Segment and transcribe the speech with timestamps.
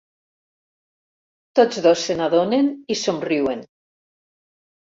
[1.59, 3.63] Tots dos se n'adonen i somriuen.